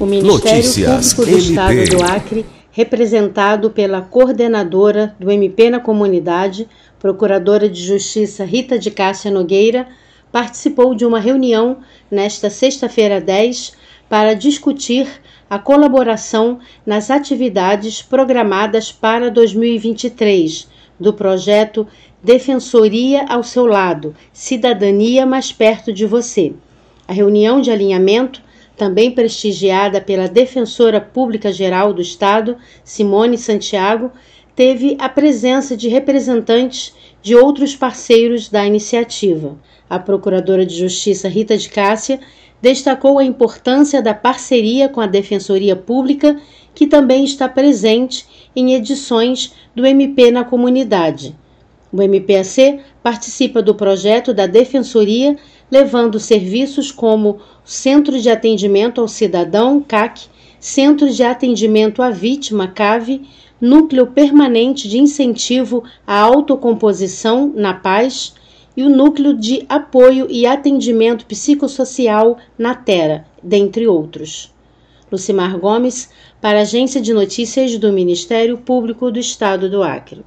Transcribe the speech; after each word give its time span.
O 0.00 0.06
Ministério 0.06 0.56
Notícias 0.56 1.12
Público 1.12 1.38
do 1.38 1.44
MP. 1.44 1.50
Estado 1.50 1.96
do 1.96 2.04
Acre, 2.04 2.46
representado 2.70 3.70
pela 3.70 4.00
coordenadora 4.00 5.16
do 5.18 5.28
MP 5.28 5.70
na 5.70 5.80
comunidade, 5.80 6.68
Procuradora 7.00 7.68
de 7.68 7.82
Justiça 7.82 8.44
Rita 8.44 8.78
de 8.78 8.92
Cássia 8.92 9.28
Nogueira, 9.28 9.88
participou 10.30 10.94
de 10.94 11.04
uma 11.04 11.18
reunião 11.18 11.78
nesta 12.08 12.48
sexta-feira 12.48 13.20
10 13.20 13.72
para 14.08 14.34
discutir 14.34 15.08
a 15.50 15.58
colaboração 15.58 16.60
nas 16.86 17.10
atividades 17.10 18.00
programadas 18.00 18.92
para 18.92 19.30
2023 19.30 20.68
do 20.98 21.12
projeto 21.12 21.86
Defensoria 22.22 23.26
ao 23.28 23.42
seu 23.42 23.66
lado, 23.66 24.14
Cidadania 24.32 25.26
mais 25.26 25.50
perto 25.50 25.92
de 25.92 26.06
você. 26.06 26.52
A 27.06 27.12
reunião 27.12 27.60
de 27.60 27.70
alinhamento 27.70 28.42
também 28.78 29.10
prestigiada 29.10 30.00
pela 30.00 30.28
Defensora 30.28 31.00
Pública 31.00 31.52
Geral 31.52 31.92
do 31.92 32.00
Estado, 32.00 32.56
Simone 32.84 33.36
Santiago, 33.36 34.12
teve 34.54 34.96
a 35.00 35.08
presença 35.08 35.76
de 35.76 35.88
representantes 35.88 36.94
de 37.20 37.34
outros 37.34 37.74
parceiros 37.74 38.48
da 38.48 38.64
iniciativa. 38.64 39.58
A 39.90 39.98
Procuradora 39.98 40.64
de 40.64 40.76
Justiça 40.76 41.28
Rita 41.28 41.58
de 41.58 41.68
Cássia 41.68 42.20
destacou 42.62 43.18
a 43.18 43.24
importância 43.24 44.00
da 44.00 44.14
parceria 44.14 44.88
com 44.88 45.00
a 45.00 45.06
Defensoria 45.06 45.74
Pública, 45.74 46.40
que 46.74 46.86
também 46.86 47.24
está 47.24 47.48
presente 47.48 48.26
em 48.54 48.74
edições 48.74 49.52
do 49.74 49.84
MP 49.84 50.30
na 50.30 50.44
comunidade. 50.44 51.36
O 51.90 52.02
MPAC 52.02 52.80
participa 53.02 53.62
do 53.62 53.74
projeto 53.74 54.34
da 54.34 54.46
Defensoria, 54.46 55.36
levando 55.70 56.20
serviços 56.20 56.92
como 56.92 57.38
Centro 57.64 58.20
de 58.20 58.28
Atendimento 58.28 59.00
ao 59.00 59.08
Cidadão, 59.08 59.80
CAC, 59.80 60.26
Centro 60.60 61.08
de 61.10 61.22
Atendimento 61.22 62.02
à 62.02 62.10
Vítima, 62.10 62.68
CAVE, 62.68 63.22
Núcleo 63.60 64.06
Permanente 64.06 64.88
de 64.88 64.98
Incentivo 64.98 65.82
à 66.06 66.20
Autocomposição, 66.20 67.52
na 67.54 67.72
Paz, 67.74 68.34
e 68.76 68.82
o 68.82 68.90
Núcleo 68.90 69.34
de 69.34 69.64
Apoio 69.68 70.26
e 70.30 70.46
Atendimento 70.46 71.26
Psicossocial, 71.26 72.38
na 72.56 72.74
Terra, 72.74 73.26
dentre 73.42 73.88
outros. 73.88 74.52
Lucimar 75.10 75.58
Gomes, 75.58 76.10
para 76.40 76.58
a 76.58 76.62
Agência 76.62 77.00
de 77.00 77.14
Notícias 77.14 77.78
do 77.78 77.92
Ministério 77.92 78.58
Público 78.58 79.10
do 79.10 79.18
Estado 79.18 79.68
do 79.70 79.82
Acre. 79.82 80.22